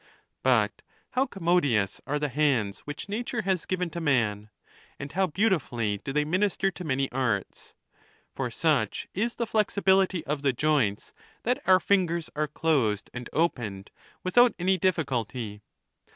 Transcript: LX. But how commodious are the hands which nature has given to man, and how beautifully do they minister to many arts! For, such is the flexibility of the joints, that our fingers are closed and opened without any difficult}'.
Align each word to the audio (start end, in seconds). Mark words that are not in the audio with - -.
LX. 0.01 0.03
But 0.41 0.81
how 1.11 1.27
commodious 1.27 2.01
are 2.07 2.17
the 2.17 2.27
hands 2.29 2.79
which 2.87 3.07
nature 3.07 3.43
has 3.43 3.67
given 3.67 3.91
to 3.91 4.01
man, 4.01 4.49
and 4.97 5.11
how 5.11 5.27
beautifully 5.27 5.99
do 5.99 6.11
they 6.11 6.25
minister 6.25 6.71
to 6.71 6.83
many 6.83 7.11
arts! 7.11 7.75
For, 8.33 8.49
such 8.49 9.07
is 9.13 9.35
the 9.35 9.45
flexibility 9.45 10.25
of 10.25 10.41
the 10.41 10.53
joints, 10.53 11.13
that 11.43 11.61
our 11.67 11.79
fingers 11.79 12.31
are 12.35 12.47
closed 12.47 13.11
and 13.13 13.29
opened 13.31 13.91
without 14.23 14.55
any 14.57 14.75
difficult}'. 14.79 15.59